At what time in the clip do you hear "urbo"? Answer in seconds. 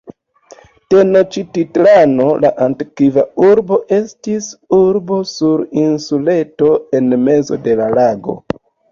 3.47-3.77, 4.77-5.19